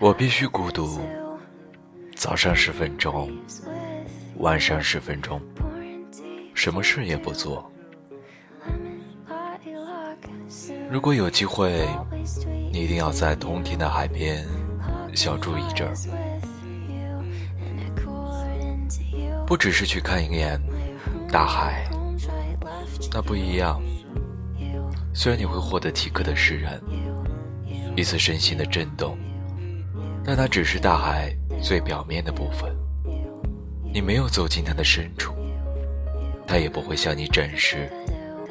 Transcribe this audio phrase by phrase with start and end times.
[0.00, 1.00] 我必须孤独，
[2.16, 3.30] 早上十分钟，
[4.38, 5.40] 晚上十分钟，
[6.58, 7.70] 什么事也不做。
[10.90, 11.86] 如果有机会，
[12.72, 14.44] 你一定要在冬天的海边
[15.14, 15.94] 小住一阵儿，
[19.46, 20.60] 不只是去看一眼
[21.30, 21.88] 大海，
[23.12, 23.80] 那不一样。
[25.14, 26.82] 虽然你会获得即刻的释然，
[27.94, 29.16] 一次身心的震动。
[30.24, 32.76] 但它只是大海最表面的部分，
[33.94, 35.32] 你没有走进它的深处，
[36.48, 37.88] 他也不会向你展示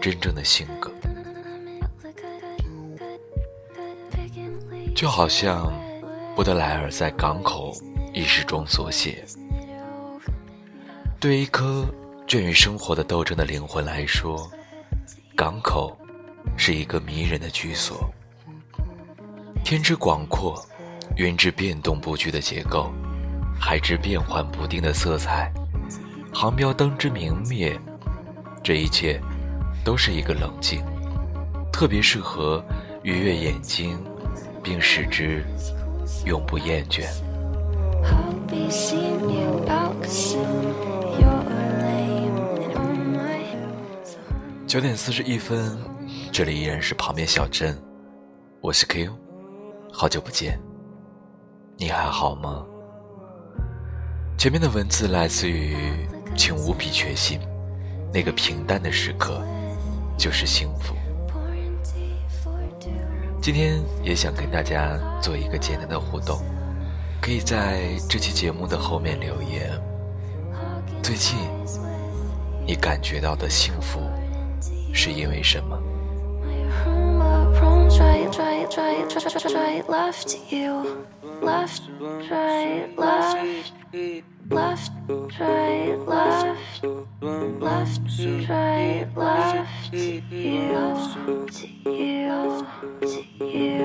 [0.00, 0.90] 真正的性格。
[4.94, 5.72] 就好像
[6.36, 7.72] 布德莱尔在《港口》
[8.14, 9.24] 一诗中所写
[11.18, 11.84] ：“对一颗
[12.26, 14.50] 倦于生活的斗争的灵魂来说，
[15.36, 15.98] 港口
[16.56, 18.08] 是一个迷人的居所，
[19.64, 20.64] 天之广阔。”
[21.16, 22.90] 云之变动不居的结构，
[23.60, 25.52] 海之变幻不定的色彩，
[26.32, 27.78] 航标灯之明灭，
[28.62, 29.20] 这一切
[29.84, 30.82] 都是一个冷静，
[31.72, 32.64] 特别适合
[33.02, 33.98] 愉悦眼睛，
[34.62, 35.44] 并使之
[36.24, 37.04] 永不厌倦。
[44.66, 45.76] 九点四十一分，
[46.30, 47.76] 这里依然是旁边小镇，
[48.60, 49.12] 我是 Q，
[49.92, 50.58] 好久不见。
[51.76, 52.64] 你还好吗？
[54.38, 55.76] 前面的文字来自于，
[56.36, 57.40] 请无比确信，
[58.12, 59.42] 那个平淡的时刻
[60.16, 60.94] 就是幸福。
[63.42, 66.40] 今天也想跟大家做一个简单的互动，
[67.20, 69.70] 可以在这期节目的后面留言。
[71.02, 71.38] 最近，
[72.66, 74.00] 你感觉到的幸福
[74.92, 75.78] 是因为什么？
[78.76, 81.04] Right left you
[81.42, 81.82] left
[82.30, 83.72] right left
[84.48, 84.92] left
[85.38, 86.82] right left
[87.60, 88.00] left
[88.48, 90.70] right left you
[93.42, 93.80] you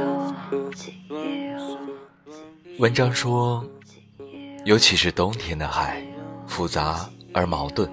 [2.78, 3.66] 文章说，
[4.66, 6.04] 尤其是冬天的海，
[6.46, 7.90] 复杂而矛盾，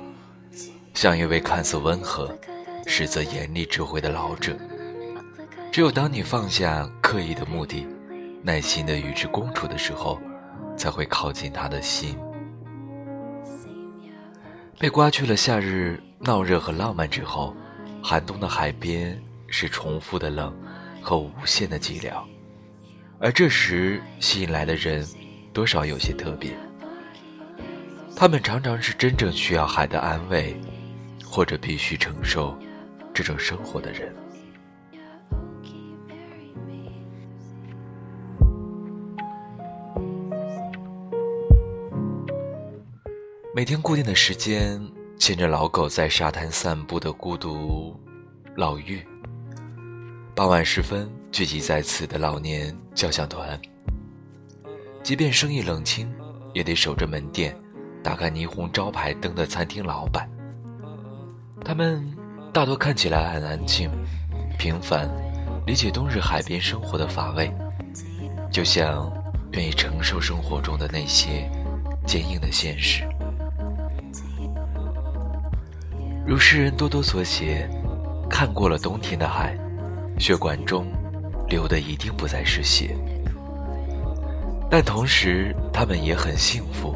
[0.93, 2.37] 像一位看似温和，
[2.85, 4.53] 实则严厉智慧的老者。
[5.73, 7.89] 只有当你放下刻意的目的，
[8.43, 10.21] 耐心的与之共处的时候，
[10.77, 12.15] 才会靠近他的心。
[14.79, 17.57] 被刮去了夏日闹热和浪漫之后，
[18.03, 20.55] 寒冬的海边是重复的冷
[21.01, 22.23] 和无限的寂寥，
[23.19, 25.03] 而这时吸引来的人，
[25.55, 26.53] 多少有些特别。
[28.15, 30.55] 他们常常是真正需要海的安慰，
[31.25, 32.55] 或者必须承受
[33.15, 34.15] 这种生活的人。
[43.55, 44.81] 每天固定的时间，
[45.19, 47.95] 牵着老狗在沙滩散步的孤独
[48.57, 49.05] 老妪。
[50.35, 53.61] 傍晚时分，聚集在此的老年交响团。
[55.03, 56.11] 即便生意冷清，
[56.55, 57.55] 也得守着门店，
[58.03, 60.27] 打开霓虹招牌灯的餐厅老板。
[61.63, 62.03] 他们
[62.55, 63.91] 大多看起来很安静、
[64.59, 65.11] 平凡，
[65.67, 67.53] 理解冬日海边生活的乏味，
[68.51, 69.13] 就像
[69.53, 71.51] 愿意承受生活中的那些
[72.07, 73.07] 坚硬的现实。
[76.33, 77.69] 如诗人多多所写，
[78.31, 79.55] 看过了冬天的海，
[80.19, 80.87] 血管中
[81.47, 82.97] 流的一定不再是血。
[84.71, 86.95] 但同时，他们也很幸福，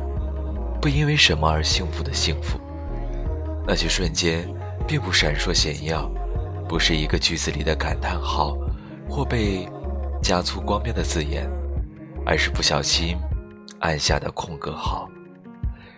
[0.81, 2.59] 不因为什么而幸福的幸福。
[3.67, 4.49] 那些瞬间，
[4.89, 6.11] 并不闪烁显耀，
[6.67, 8.57] 不是一个句子里的感叹号，
[9.07, 9.69] 或被
[10.23, 11.47] 加粗光标的字眼，
[12.25, 13.19] 而是不小心
[13.81, 15.07] 按下的空格号，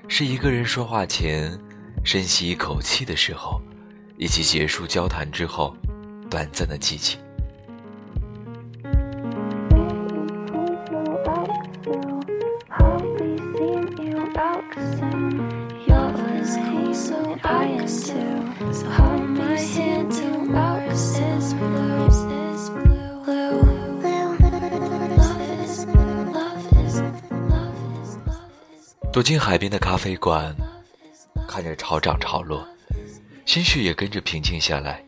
[0.08, 1.56] 是一个人说话前。
[2.04, 3.60] 深吸一口气的时候，
[4.16, 5.76] 以及结束交谈之后，
[6.30, 7.20] 短暂的激情。
[29.10, 30.54] 躲进海边的咖啡馆。
[31.48, 32.68] 看着潮涨潮落，
[33.46, 35.02] 心绪也跟着平静下来。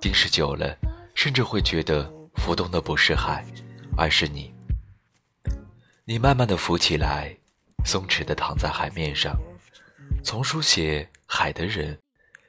[0.00, 0.76] 盯视久了，
[1.14, 3.44] 甚至会觉得浮动的不是海，
[3.96, 4.52] 而是你。
[6.04, 7.34] 你慢慢的浮起来，
[7.86, 9.34] 松弛的躺在海面上，
[10.24, 11.96] 从书写海的人，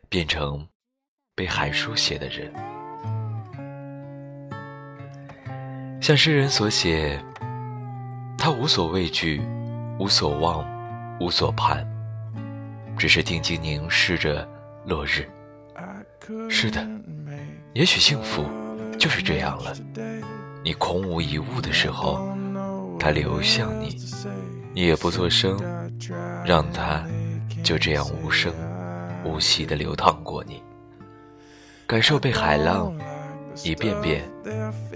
[0.10, 0.68] 变成
[1.36, 2.52] 被海书写的人。
[6.02, 7.24] 像诗人所写，
[8.38, 9.42] 他无所畏惧，
[10.00, 10.66] 无所望，
[11.20, 11.88] 无所盼，
[12.98, 14.48] 只是定睛凝视着
[14.86, 15.28] 落日。
[16.50, 16.86] 是的，
[17.74, 18.46] 也许幸福
[18.98, 19.74] 就是这样了。
[20.64, 22.28] 你空无一物的时候，
[23.00, 23.96] 它流向你，
[24.74, 25.58] 你也不作声，
[26.44, 27.06] 让它
[27.64, 28.52] 就这样无声
[29.24, 30.64] 无息地流淌过你，
[31.86, 32.92] 感受被海浪
[33.64, 34.24] 一遍遍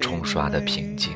[0.01, 1.16] 冲刷的平静。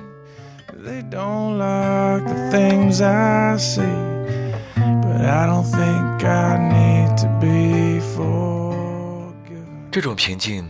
[9.90, 10.70] 这种平静，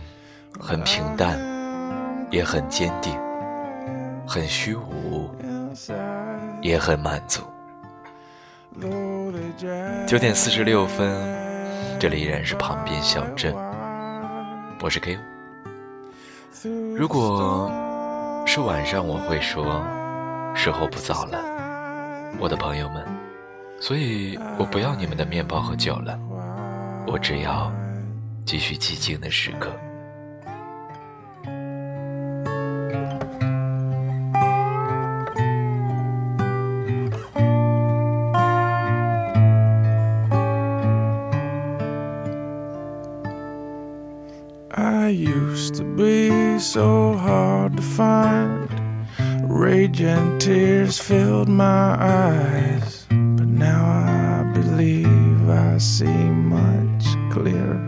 [0.60, 1.40] 很平淡，
[2.30, 3.18] 也很坚定，
[4.24, 5.28] 很虚无，
[6.62, 7.42] 也很满足。
[10.06, 11.10] 九点四十六分，
[11.98, 13.52] 这里依然是旁边小镇，
[14.80, 15.18] 我是 K。
[16.96, 17.68] 如果
[18.46, 19.84] 是晚上，我会说
[20.54, 21.40] 时候不早了，
[22.38, 23.04] 我的朋友们，
[23.80, 26.18] 所以我不要你们的面包和酒了，
[27.06, 27.72] 我只要。
[28.46, 29.70] 继续寂静的时刻。
[44.76, 48.68] I used to be so hard to find.
[49.48, 53.03] Rage and tears filled my eyes.
[55.74, 57.80] I see much clearer.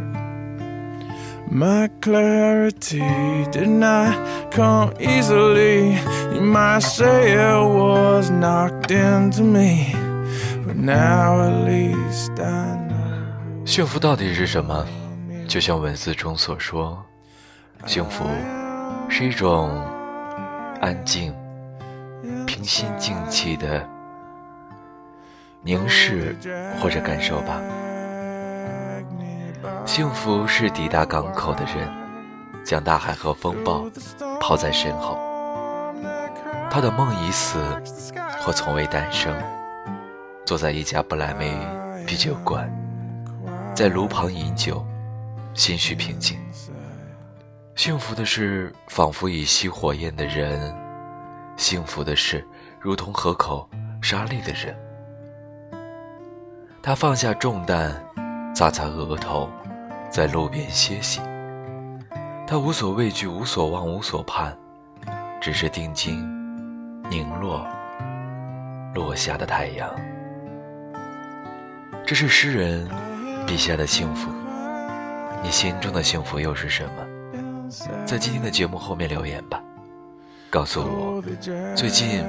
[1.48, 5.96] My clarity did not come easily.
[6.34, 9.94] You might say it was knocked into me,
[10.66, 13.64] but now at least I know.
[13.64, 14.84] 幸福到底是什么？
[15.46, 17.00] 就像文字中所说，
[17.86, 18.24] 幸福
[19.08, 19.70] 是一种
[20.80, 21.32] 安静、
[22.46, 23.88] 平心静气的
[25.66, 26.36] 凝视
[26.80, 27.60] 或者感受吧。
[29.84, 31.88] 幸福是抵达港口的人，
[32.64, 33.90] 将大海和风暴
[34.40, 35.18] 抛在身后。
[36.70, 37.58] 他的梦已死，
[38.40, 39.36] 或从未诞生。
[40.44, 41.58] 坐在一家不莱梅
[42.06, 42.70] 啤酒馆，
[43.74, 44.86] 在炉旁饮酒，
[45.52, 46.38] 心绪平静。
[47.74, 50.72] 幸福的是，仿佛已熄火焰的人；
[51.56, 52.46] 幸福的是，
[52.78, 53.68] 如同河口
[54.00, 54.76] 沙砾的人。
[56.86, 58.00] 他放下重担，
[58.54, 59.50] 擦擦额头。
[60.08, 61.20] 在路边歇息，
[62.46, 64.56] 他无所畏惧，无所望，无所盼，
[65.40, 66.20] 只是定睛
[67.10, 67.66] 凝落
[68.94, 69.90] 落下的太阳。
[72.06, 72.88] 这是诗人
[73.44, 74.30] 笔下的幸福，
[75.42, 77.68] 你心中的幸福又是什么？
[78.06, 79.60] 在今天的节目后面留言吧，
[80.48, 81.20] 告诉我
[81.74, 82.24] 最近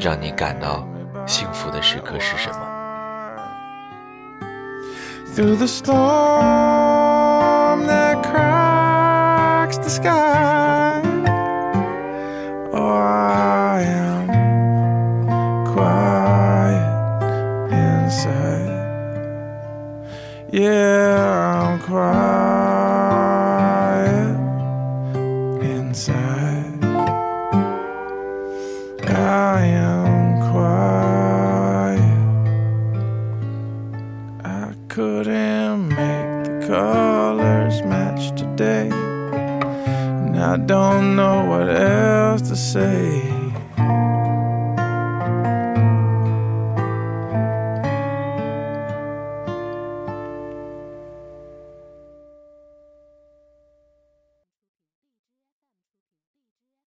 [0.00, 0.84] 让你感到
[1.28, 2.71] 幸福的时刻是什么。
[5.26, 6.02] Through the storm
[7.86, 11.00] that cracks the sky.
[12.72, 14.26] Oh, I am
[15.72, 17.22] quiet
[17.72, 18.70] inside.
[20.50, 22.21] Yeah, I'm quiet
[40.42, 43.22] I don't know what else to say.